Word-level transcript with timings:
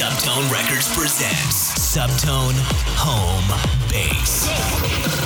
Subtone 0.00 0.50
Records 0.50 0.88
presents 0.96 1.94
Subtone 1.94 2.54
Home 2.96 3.46
Bass. 3.90 4.48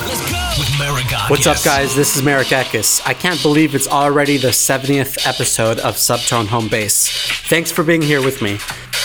Let's 0.05 0.19
go! 0.29 0.35
With 0.59 0.67
Maragakis. 0.75 1.29
What's 1.29 1.47
up, 1.47 1.63
guys? 1.63 1.95
This 1.95 2.17
is 2.17 2.23
Maragakis. 2.23 3.01
I 3.05 3.13
can't 3.13 3.41
believe 3.41 3.73
it's 3.73 3.87
already 3.87 4.35
the 4.35 4.49
70th 4.49 5.25
episode 5.25 5.79
of 5.79 5.95
Subtone 5.95 6.47
Home 6.47 6.67
Bass. 6.67 7.07
Thanks 7.47 7.71
for 7.71 7.85
being 7.85 8.01
here 8.01 8.21
with 8.21 8.41
me. 8.41 8.57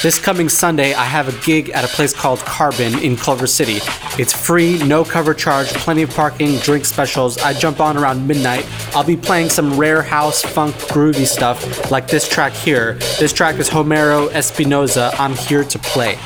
This 0.03 0.19
coming 0.19 0.49
Sunday, 0.49 0.95
I 0.95 1.05
have 1.05 1.29
a 1.29 1.45
gig 1.45 1.69
at 1.71 1.85
a 1.85 1.89
place 1.89 2.15
called 2.15 2.39
Carbon 2.39 2.99
in 3.01 3.19
Culver 3.19 3.47
City. 3.47 3.81
It's 4.19 4.33
free, 4.33 4.79
no 4.85 5.05
cover 5.05 5.35
charge, 5.35 5.67
plenty 5.75 6.01
of 6.01 6.09
parking, 6.09 6.57
drink 6.61 6.87
specials. 6.87 7.37
I 7.37 7.53
jump 7.53 7.81
on 7.81 7.99
around 7.99 8.27
midnight. 8.27 8.67
I'll 8.95 9.05
be 9.05 9.19
playing 9.19 9.51
some 9.51 9.79
rare 9.79 10.01
house, 10.01 10.41
funk, 10.41 10.75
groovy 10.75 11.27
stuff 11.27 11.91
like 11.91 12.09
this 12.09 12.27
track 12.27 12.55
here. 12.55 12.95
This 13.19 13.35
track 13.35 13.57
is 13.57 13.69
Homero 13.69 14.31
Espinoza, 14.31 15.15
I'm 15.19 15.35
Here 15.35 15.65
to 15.65 15.79
Play. 15.79 16.19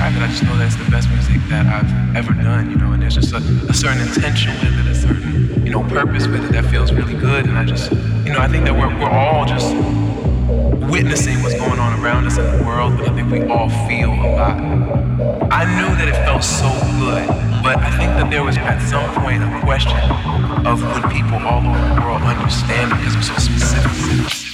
Describe 0.00 0.16
it. 0.16 0.24
I 0.24 0.30
just 0.30 0.42
know 0.44 0.56
that 0.56 0.66
it's 0.66 0.76
the 0.76 0.90
best 0.90 1.08
music 1.10 1.40
that 1.48 1.66
I've 1.66 2.16
ever 2.16 2.32
done, 2.32 2.70
you 2.70 2.76
know, 2.76 2.92
and 2.92 3.02
there's 3.02 3.16
just 3.16 3.32
a, 3.32 3.38
a 3.68 3.74
certain 3.74 4.00
intention 4.00 4.52
with 4.64 4.86
it, 4.86 4.90
a 4.90 4.94
certain, 4.94 5.66
you 5.66 5.70
know, 5.70 5.82
purpose 5.82 6.26
with 6.26 6.44
it 6.44 6.52
that 6.52 6.64
feels 6.70 6.92
really 6.92 7.14
good. 7.14 7.44
And 7.44 7.58
I 7.58 7.64
just, 7.64 7.92
you 8.24 8.32
know, 8.32 8.40
I 8.40 8.48
think 8.48 8.64
that 8.64 8.72
we're, 8.72 8.88
we're 8.98 9.10
all 9.10 9.44
just 9.44 9.74
witnessing 10.90 11.42
what's 11.42 11.54
going 11.54 11.78
on 11.78 12.00
around 12.00 12.26
us 12.26 12.38
in 12.38 12.46
the 12.56 12.64
world, 12.64 12.96
but 12.96 13.10
I 13.10 13.14
think 13.14 13.30
we 13.30 13.44
all 13.44 13.68
feel 13.86 14.08
a 14.08 14.28
lot. 14.40 14.56
I 15.52 15.68
knew 15.68 15.92
that 16.00 16.08
it 16.08 16.16
felt 16.24 16.44
so 16.44 16.70
good, 16.96 17.28
but 17.62 17.76
I 17.76 17.90
think 17.98 18.16
that 18.16 18.30
there 18.30 18.42
was 18.42 18.56
at 18.56 18.80
some 18.88 19.04
point 19.22 19.42
a 19.42 19.60
question 19.60 20.00
of 20.66 20.80
would 20.80 21.12
people 21.12 21.36
all 21.44 21.60
over 21.60 21.94
the 21.94 22.00
world 22.00 22.22
understand 22.22 22.90
because 22.96 23.16
I'm 23.16 23.22
so 23.22 23.34
specific. 23.36 24.49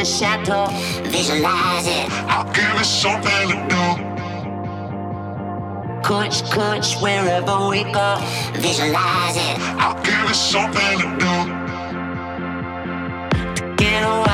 the 0.00 0.06
shadow. 0.06 0.66
Visualize 1.10 1.86
it. 1.86 2.10
I'll 2.32 2.50
give 2.54 2.80
it 2.80 2.84
something 2.86 3.48
to 3.50 3.56
do. 3.68 3.84
Coach, 6.02 6.42
coach, 6.50 6.96
wherever 7.02 7.68
we 7.68 7.84
go. 7.84 8.16
Visualize 8.54 9.36
it. 9.36 9.58
I'll 9.78 10.02
give 10.02 10.30
it 10.30 10.34
something 10.34 10.98
to 11.00 11.08
do. 11.22 11.34
To 13.56 13.74
get 13.76 14.02
away. 14.02 14.29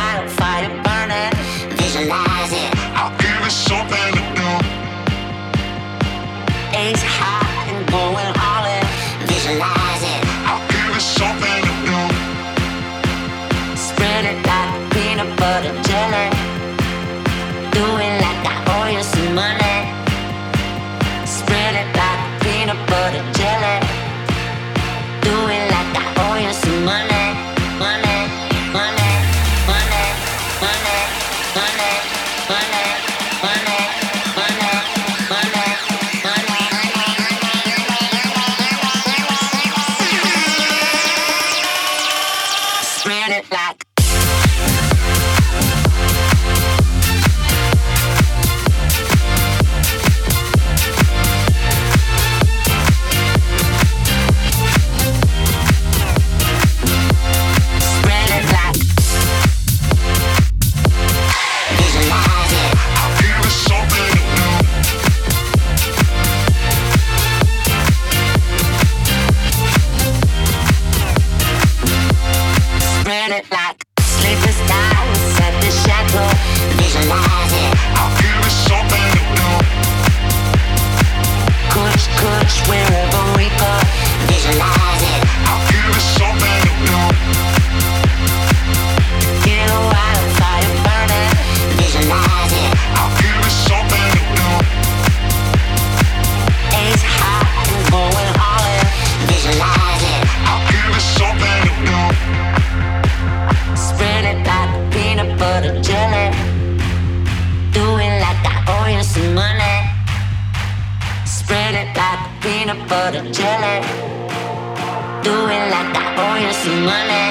some 116.66 116.84
money. 116.84 117.25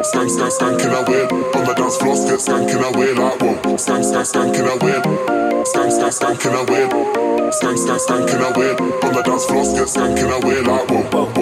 whoa. 0.00 0.10
Skank, 0.10 0.30
skank, 0.30 0.52
skanking 0.52 0.92
away. 0.92 1.22
On 1.54 1.64
the 1.64 1.74
dance 1.74 1.96
floor, 1.96 2.16
skit, 2.16 2.40
skanking 2.40 2.82
away 2.82 3.12
like 3.12 3.40
whoa. 3.40 3.76
Skank, 3.76 4.04
skank, 4.04 4.26
skanking 4.26 4.66
away. 4.66 5.00
Skank, 5.64 5.90
skank, 5.90 6.12
skanking 6.12 6.54
away. 6.54 6.88
Skank, 7.50 7.78
skank, 7.78 8.00
skanking 8.06 8.54
away. 8.54 8.70
On 9.02 9.12
the 9.12 9.22
dance 9.22 9.44
floor, 9.46 9.64
skit, 9.64 9.88
skanking 9.88 10.30
away 10.30 10.60
like 10.60 10.88
whoa. 10.90 11.39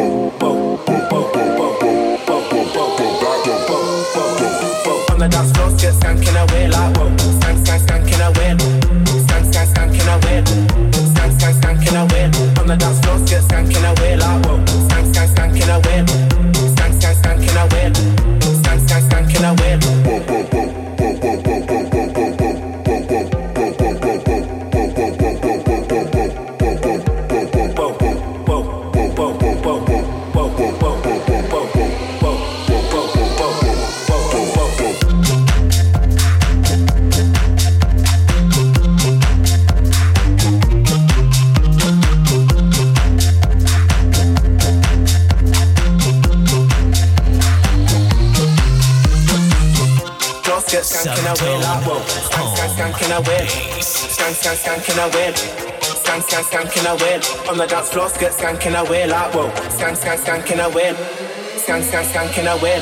Skank, 54.28 54.58
skank, 54.58 54.84
skank 54.84 54.92
in 54.92 54.98
a 54.98 55.08
way. 55.16 55.32
Skank, 55.32 56.22
skank, 56.22 56.44
skank 56.44 56.76
in 56.76 56.86
a 56.86 56.94
way. 56.96 57.48
On 57.48 57.56
the 57.56 57.66
dance 57.66 57.88
floor, 57.88 58.10
get 58.20 58.32
skank 58.32 58.66
in 58.66 58.76
a 58.76 58.84
way 58.84 59.10
ah, 59.10 59.24
like 59.24 59.34
whoa. 59.34 59.48
Skank, 59.70 59.96
skank, 59.96 60.18
skank 60.18 60.50
in 60.50 60.60
a 60.60 60.68
way. 60.68 60.92
Skank, 61.56 61.82
skank, 61.82 62.04
skank 62.12 62.38
in 62.38 62.46
a 62.46 62.56
way. 62.62 62.78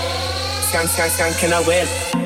Skank, 0.67 0.89
skank, 0.89 1.11
skank 1.11 1.45
in 1.45 2.26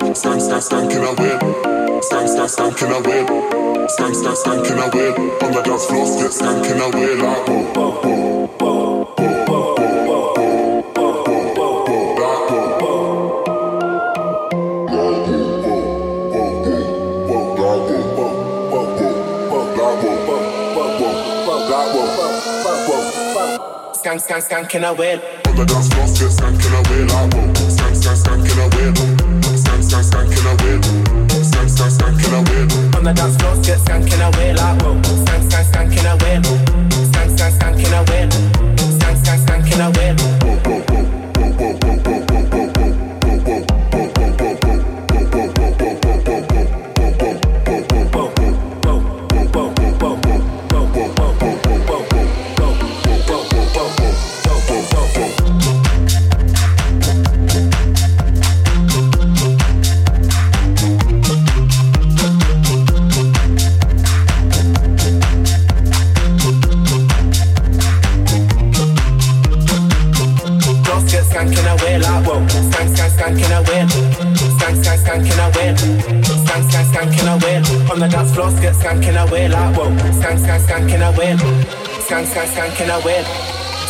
away 0.00 0.06
like 0.06 0.06
whoa. 0.06 0.14
Skank, 0.14 0.40
skank, 0.40 0.62
skanking 0.62 1.04
away. 1.04 1.38
Skank, 2.00 2.28
skank, 2.28 2.48
skanking 2.48 2.92
away. 2.98 3.24
Skank, 3.88 4.14
skank, 4.14 4.36
skanking 4.36 4.80
away. 4.86 5.08
On 5.42 5.52
the 5.52 5.62
dance 5.62 5.86
floor, 5.86 6.06
get 6.06 6.30
skanking 6.30 6.80
away 6.80 7.16
like 7.16 7.48
whoa. 7.48 7.68
Skank, 23.94 24.20
skank, 24.22 24.42
skanking 24.42 24.88
away. 24.88 25.14
On 25.46 25.56
the 25.56 25.64
dance 25.64 25.88
floor, 25.88 26.06
get 26.06 26.30
skanking 26.30 26.74
away 26.78 27.00
like 27.04 27.34
whoa. 27.34 27.52
Skank, 27.68 27.94
skank, 27.96 28.18
skanking 28.22 28.60
away. 28.64 29.17
Skank, 30.18 30.32
skank, 30.32 30.42
skanking 30.42 30.46
away. 30.50 30.80
Skank, 31.46 31.68
skank, 31.70 31.92
skanking 31.94 32.34
away. 32.34 32.62
On 32.96 33.04
the 33.04 33.12
dance 33.14 33.36
floor, 33.36 33.54
get 33.62 33.78
skanking 33.78 34.22
away 34.26 34.52
like 34.52 34.82
whoa. 34.82 35.00
Skank, 35.22 35.42
skank, 35.46 35.66
skanking 35.70 36.06
away. 36.10 36.42
Skank, 37.06 37.30
skank, 37.38 37.54
skanking 37.54 37.94
away. 37.94 38.26
Skank, 38.98 39.16
skank, 39.22 39.40
skanking 39.46 39.80
away. 39.86 40.16
Floor, 40.64 40.87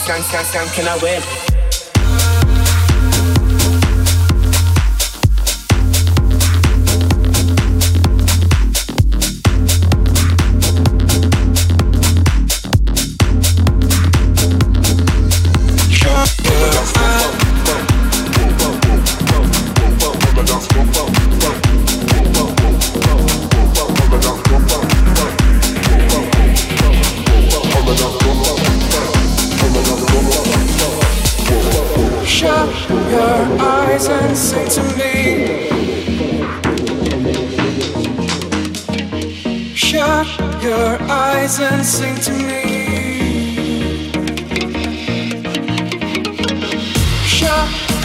Skank, 0.09 0.25
skank, 0.25 0.47
skanking 0.47 0.89
away. 0.89 1.38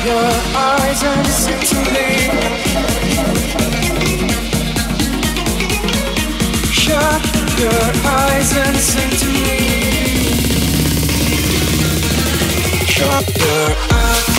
Your 0.05 0.31
eyes 0.55 1.03
and 1.03 1.27
sing 1.27 1.59
to 1.61 1.75
me. 1.93 2.07
Shut 6.71 7.23
your 7.57 7.83
eyes 8.05 8.57
and 8.57 8.77
sing 8.77 9.11
to 9.21 9.27
me. 9.27 9.57
Shut 12.85 13.37
your 13.37 13.75
eyes. 13.93 14.32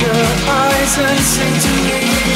Your 0.00 0.12
eyes 0.48 0.98
and 0.98 1.20
sing 1.20 1.54
to 1.60 1.70
me. 1.84 2.35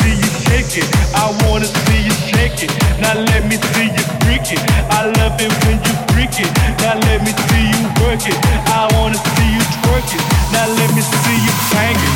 See 0.00 0.14
you 0.16 0.30
shake 0.46 0.74
it. 0.82 0.86
I 1.14 1.30
wanna 1.44 1.66
see 1.66 2.00
you 2.06 2.14
shake 2.30 2.62
it. 2.66 2.70
Now 3.00 3.14
let 3.14 3.42
me 3.46 3.56
see 3.72 3.88
you 3.90 4.04
freak 4.24 4.48
it. 4.54 4.60
I 4.90 5.06
love 5.18 5.40
it 5.40 5.52
when 5.64 5.78
you 5.86 5.94
freak 6.12 6.34
it. 6.40 6.50
Now 6.82 6.94
let 7.06 7.20
me 7.22 7.32
see 7.48 7.64
you 7.72 7.82
work 8.02 8.24
it. 8.26 8.36
I 8.70 8.88
wanna 8.94 9.18
see 9.18 9.50
you 9.56 9.64
twerk 9.84 10.08
it. 10.14 10.22
Now 10.52 10.66
let 10.78 10.90
me 10.94 11.02
see 11.02 11.38
you 11.46 11.52
bang 11.72 11.98
it, 11.98 12.14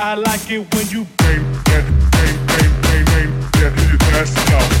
I 0.00 0.14
like 0.14 0.50
it 0.50 0.62
when 0.74 0.86
you 0.88 1.06
bang 1.18 1.44
bang 1.66 1.86
bang 2.12 2.36
bang 2.46 2.70
bang 2.82 3.04
bang 3.12 3.30
bang 3.52 3.74
bang 3.76 4.01
that's 4.24 4.52
out. 4.52 4.72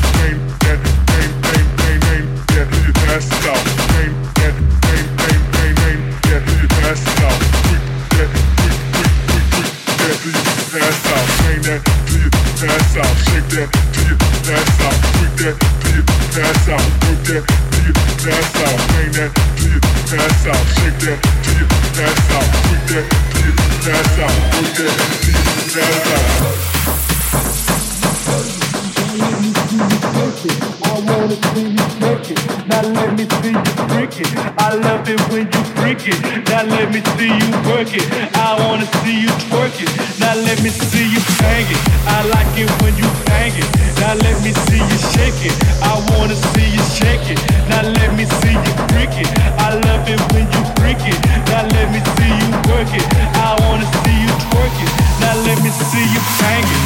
It. 34.26 34.38
I 34.58 34.74
love 34.74 35.08
it 35.08 35.20
when 35.30 35.46
you 35.50 35.62
freak 35.76 36.06
it. 36.06 36.18
Now 36.48 36.62
let 36.64 36.90
me 36.94 37.00
see 37.18 37.32
you 37.32 37.50
work 37.68 37.90
it. 37.92 38.06
I 38.38 38.54
wanna 38.62 38.86
see 39.02 39.22
you 39.22 39.32
twerk 39.50 39.74
it. 39.82 39.90
Now 40.18 40.34
let 40.34 40.62
me 40.62 40.70
see 40.70 41.06
you 41.10 41.20
bang 41.42 41.66
it. 41.66 41.80
I 42.06 42.22
like 42.34 42.52
it 42.58 42.70
when 42.82 42.94
you 42.96 43.08
bang 43.26 43.52
it. 43.54 43.68
Now 44.00 44.14
let 44.14 44.36
me 44.44 44.52
see 44.66 44.82
you 44.82 44.98
shake 45.14 45.40
it. 45.48 45.54
I 45.82 45.98
wanna 46.10 46.36
see 46.52 46.68
you 46.70 46.82
shake 46.98 47.26
it. 47.32 47.38
Now 47.68 47.82
let 47.82 48.14
me 48.14 48.24
see 48.40 48.54
you 48.54 48.72
freak 48.90 49.14
it. 49.18 49.28
I 49.58 49.74
love 49.86 50.08
it 50.08 50.20
when 50.32 50.46
you 50.54 50.62
freak 50.78 51.02
it. 51.02 51.18
Now 51.50 51.64
let 51.74 51.86
me 51.94 52.00
see 52.16 52.32
you 52.40 52.50
work 52.70 52.90
it. 52.92 53.06
I 53.38 53.56
wanna 53.64 53.86
see 54.02 54.18
you 54.24 54.32
twerk 54.50 54.76
it. 54.84 54.90
Now 55.20 55.34
let 55.46 55.58
me 55.62 55.70
see 55.70 56.06
you 56.14 56.20
bang 56.40 56.66
it, 56.66 56.82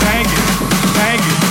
bang 0.00 0.26
it, 0.26 0.46
bang 0.94 1.18
it, 1.18 1.49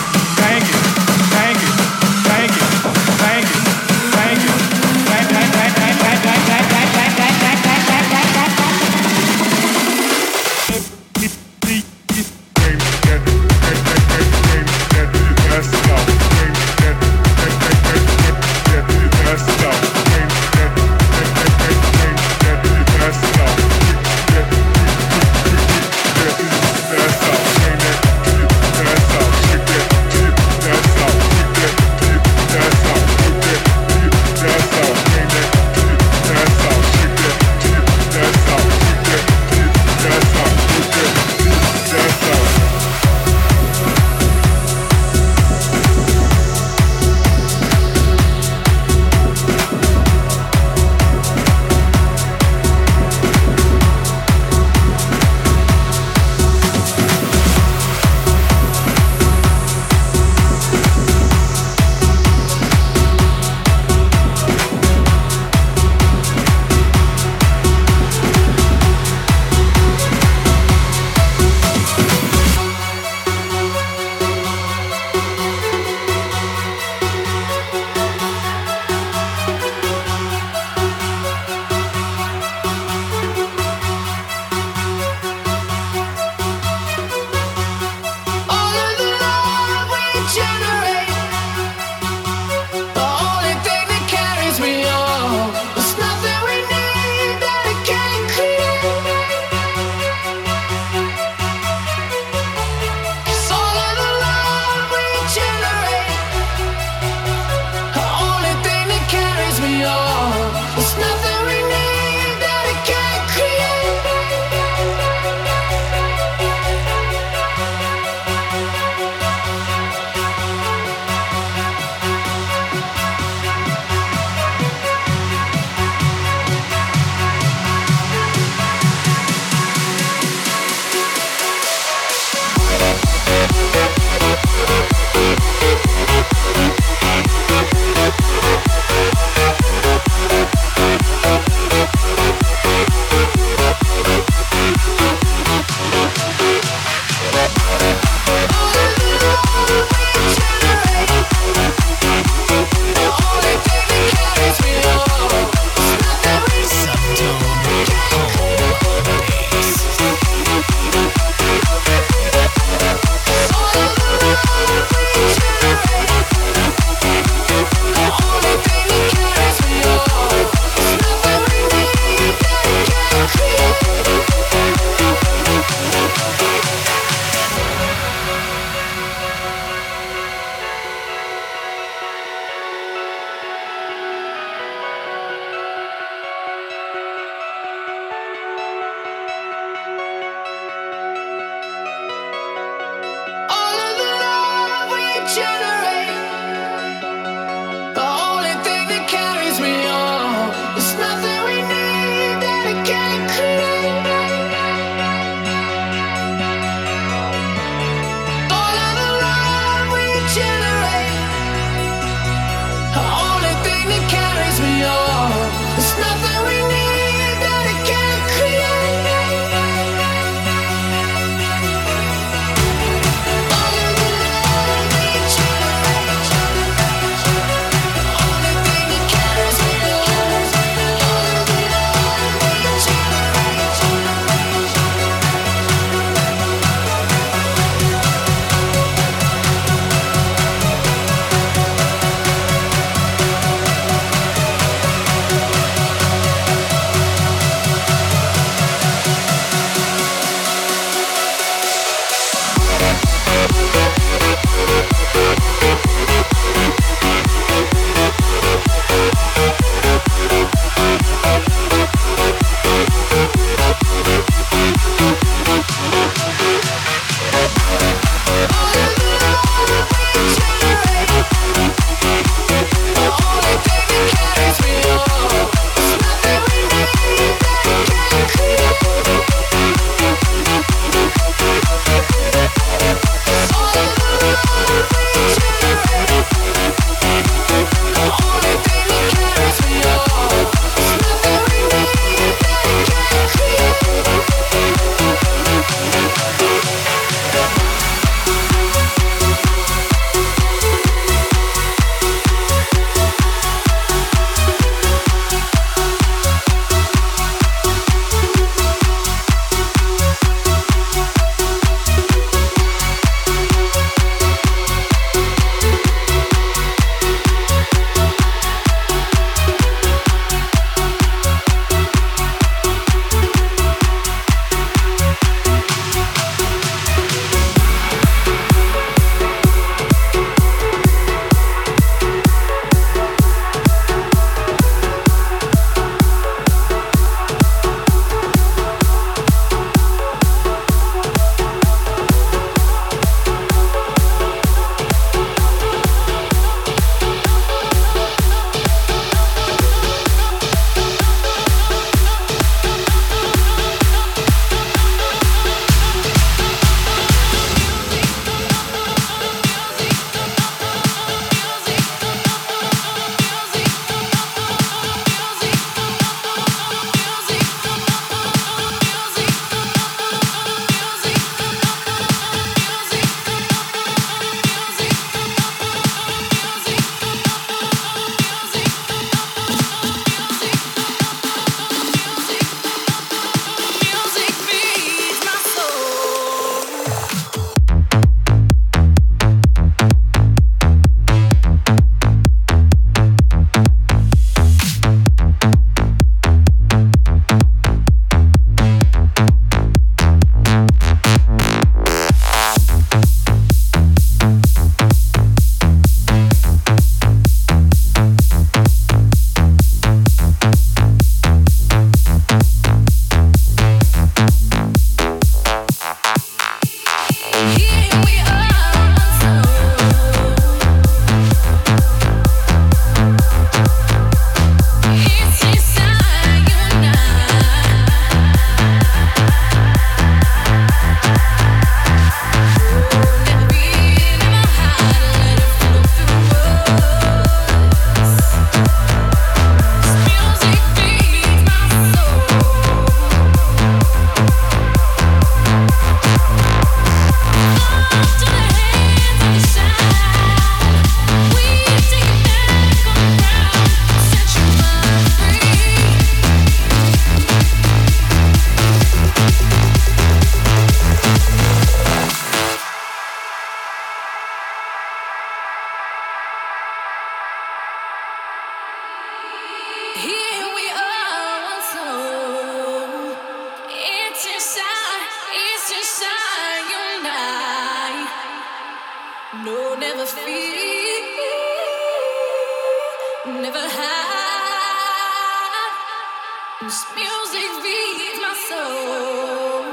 This 486.61 486.85
music 486.93 487.51
feeds 487.63 488.19
my 488.19 488.35
soul. 488.49 489.63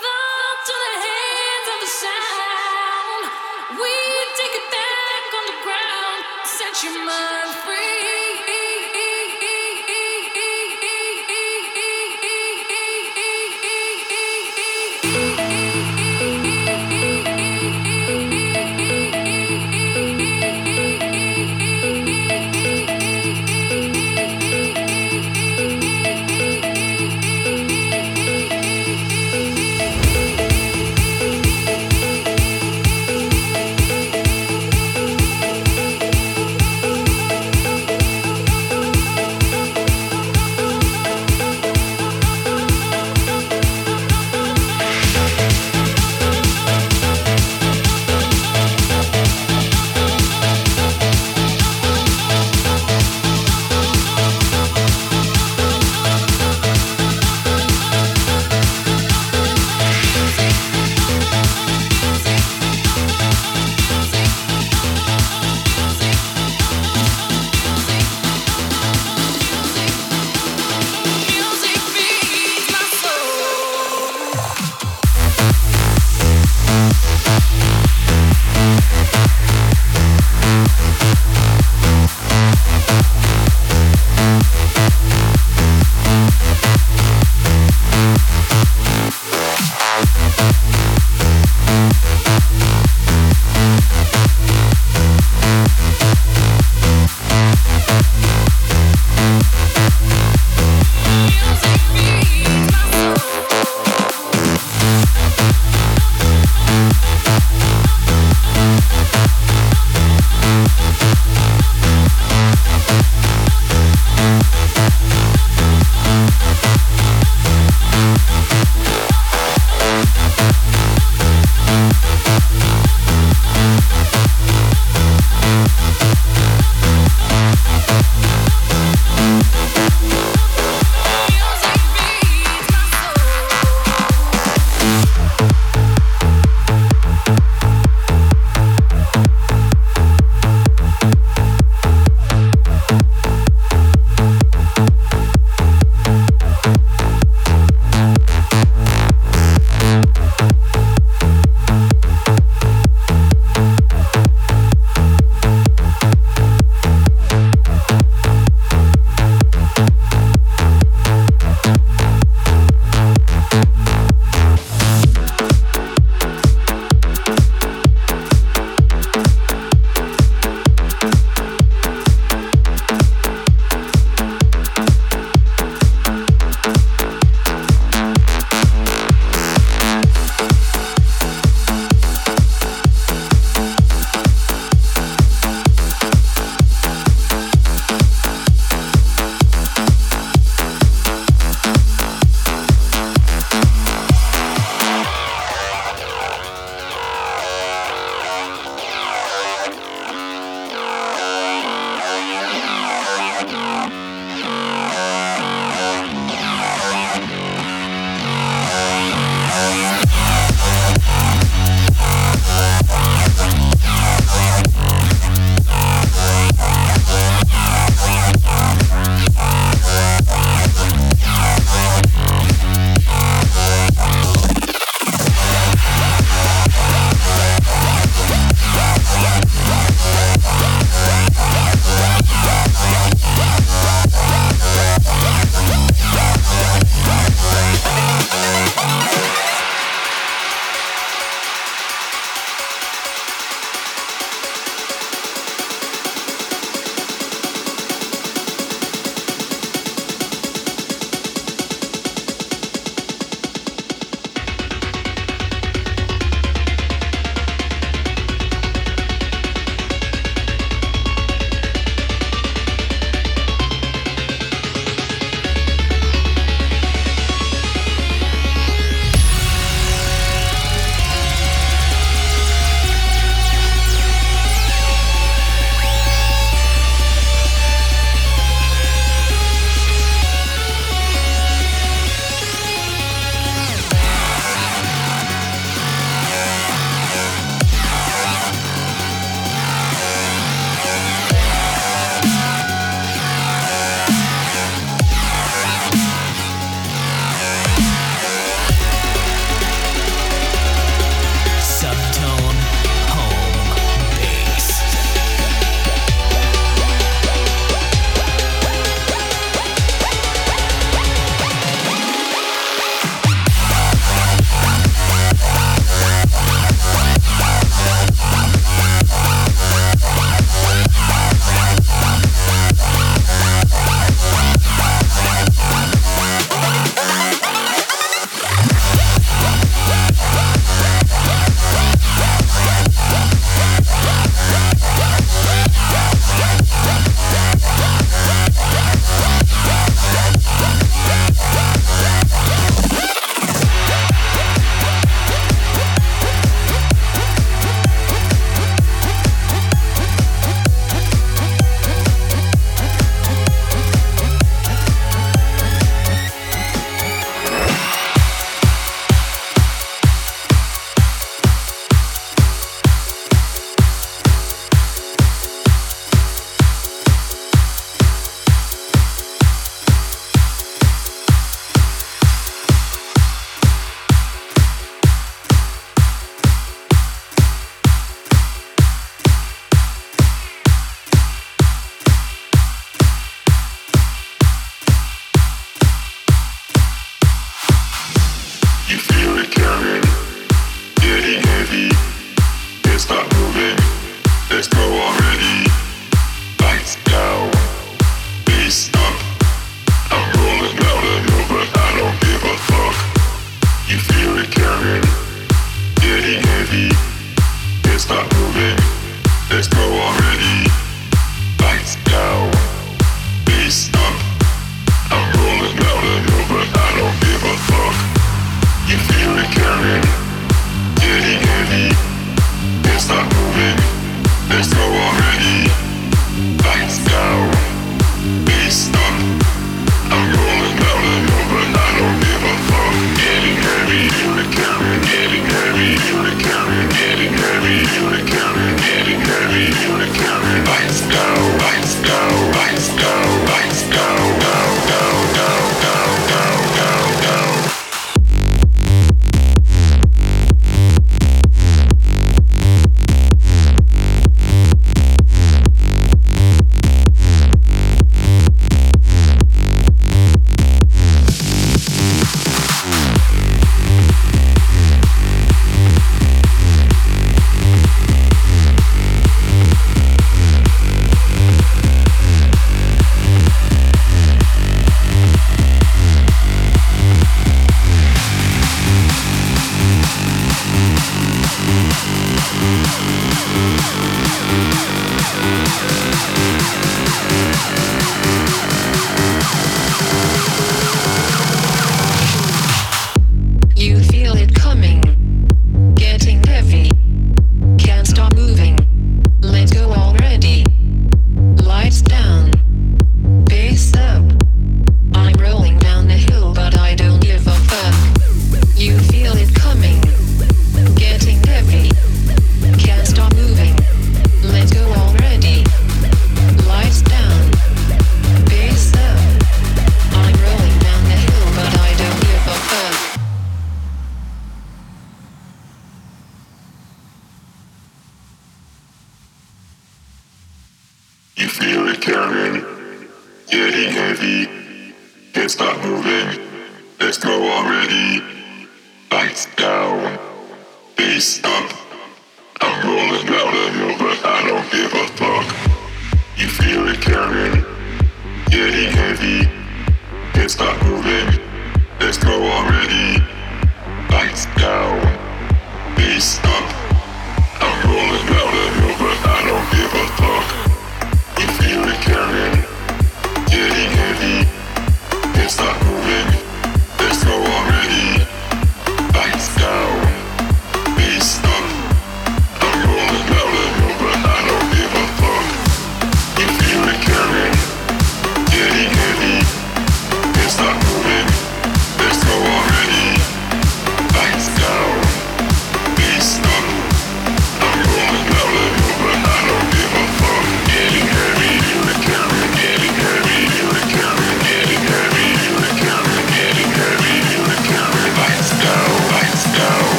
Fall 0.00 0.54
to 0.66 0.74
the 0.84 0.94
hands 1.06 1.68
of 1.74 1.78
the 1.82 1.90
sound. 2.04 3.24
We 3.82 3.94
take 4.38 4.54
it 4.62 4.70
back 4.70 5.28
on 5.38 5.44
the 5.50 5.58
ground. 5.64 6.24
Set 6.46 6.84
your 6.84 7.04
mind 7.04 7.50
free. 7.66 7.75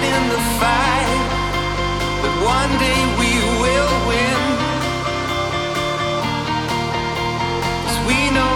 in 0.00 0.28
the 0.34 0.40
fight 0.60 1.20
that 2.22 2.34
one 2.56 2.72
day 2.80 3.00
we 3.20 3.30
will 3.62 3.94
win. 4.08 4.40
We 8.08 8.30
know. 8.30 8.51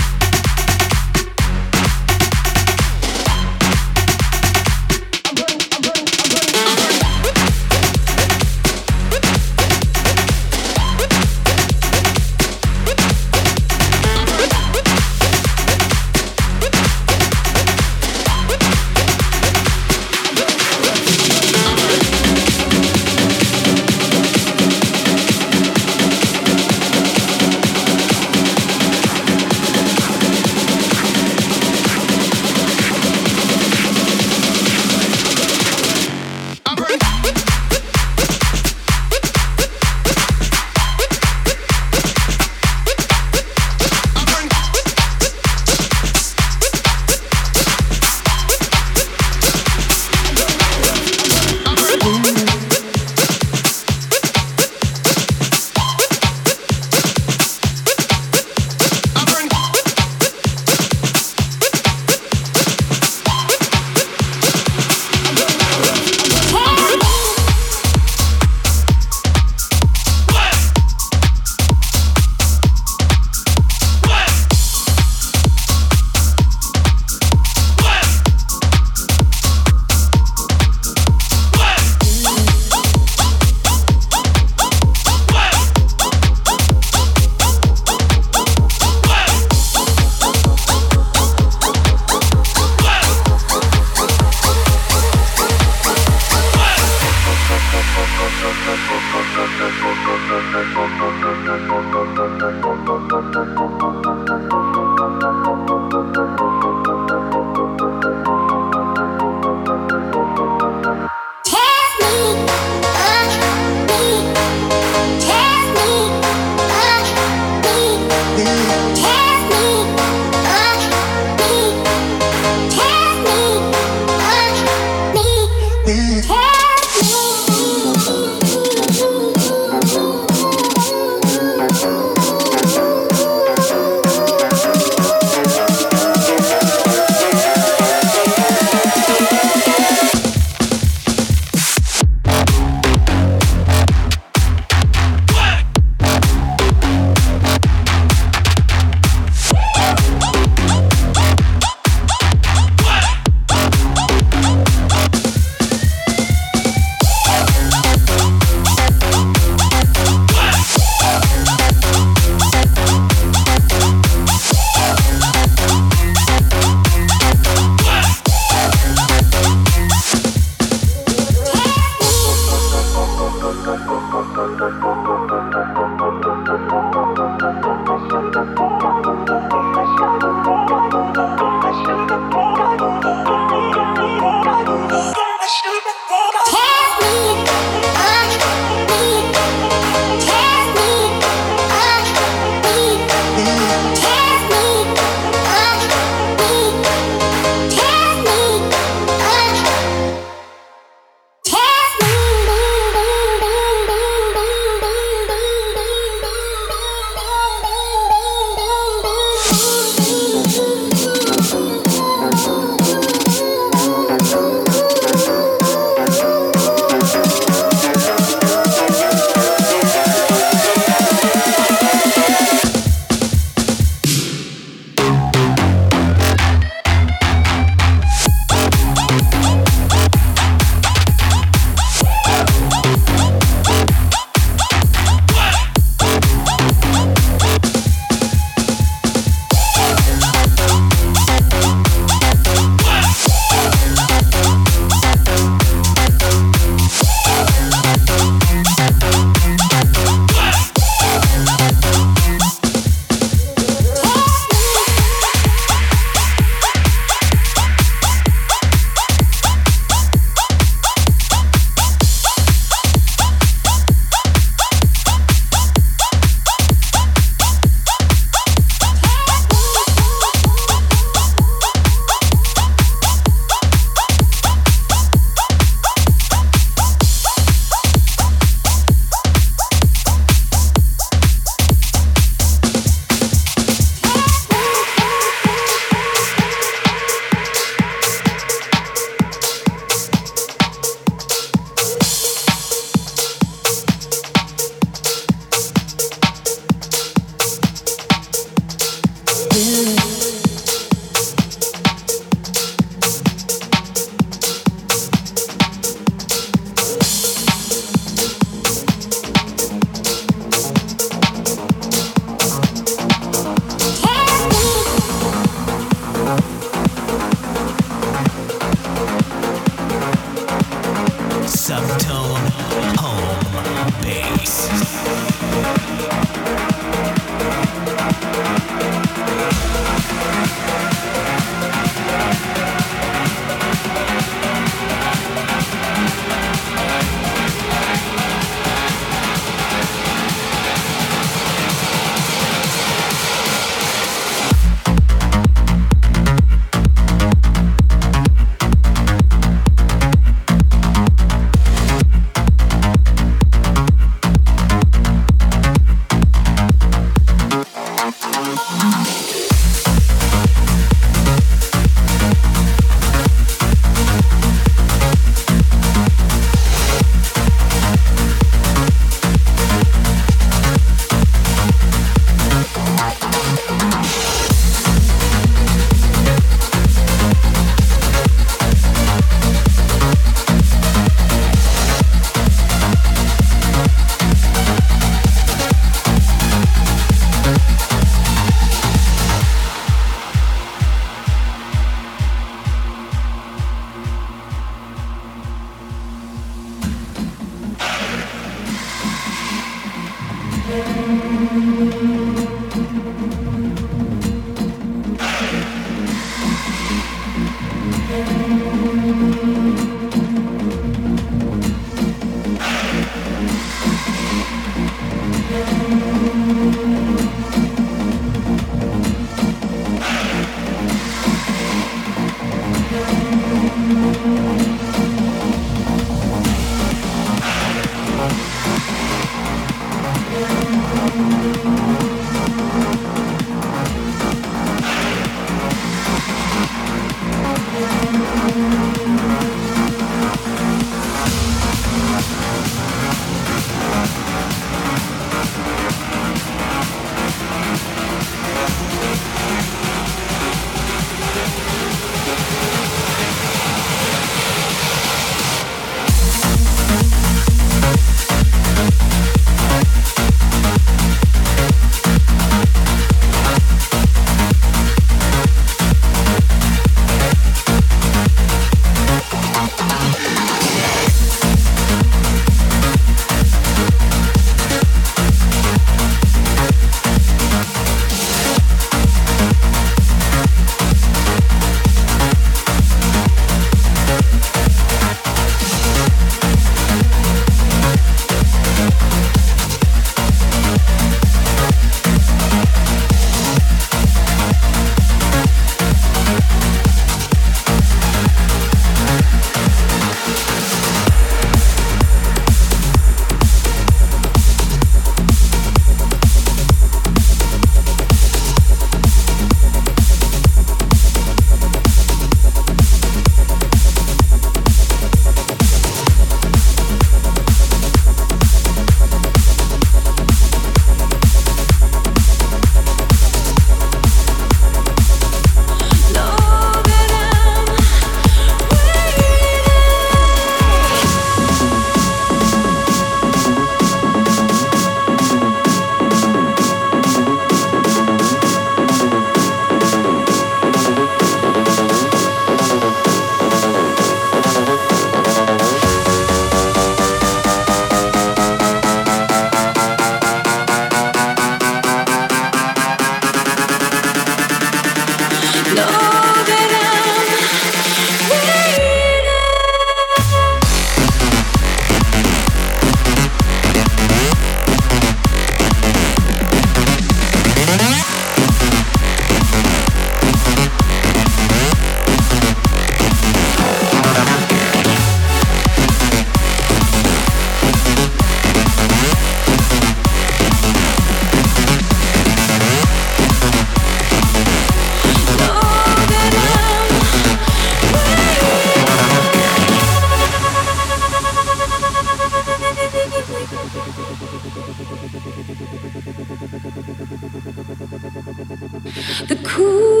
The 599.19 599.35
cooling 599.43 600.00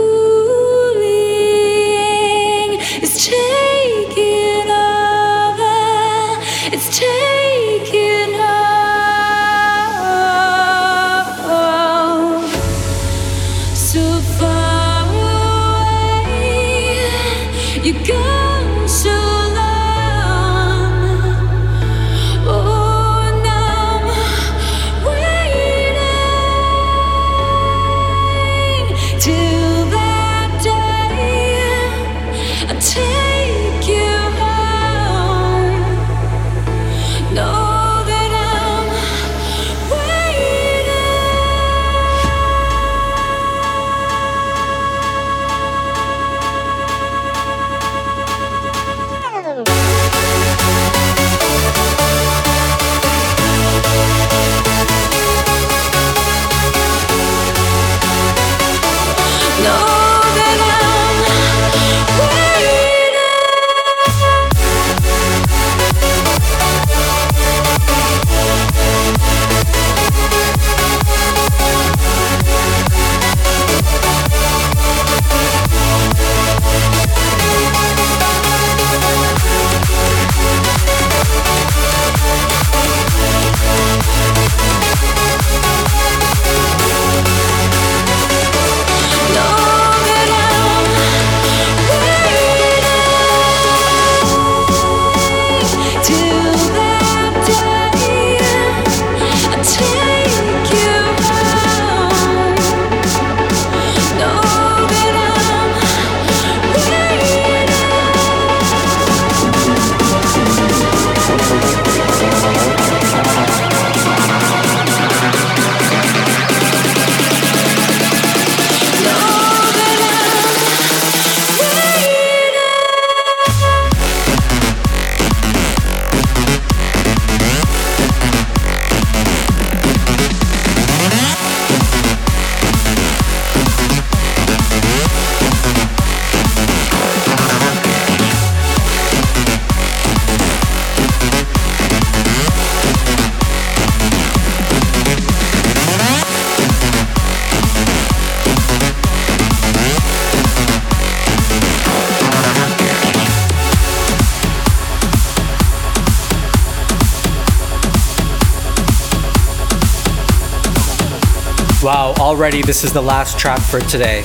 already 162.41 162.63
this 162.63 162.83
is 162.83 162.91
the 162.91 162.99
last 162.99 163.37
track 163.37 163.59
for 163.61 163.79
today. 163.81 164.23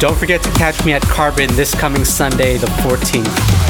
Don't 0.00 0.16
forget 0.16 0.42
to 0.42 0.50
catch 0.52 0.86
me 0.86 0.94
at 0.94 1.02
Carbon 1.02 1.54
this 1.54 1.74
coming 1.74 2.02
Sunday, 2.02 2.56
the 2.56 2.66
14th. 2.66 3.61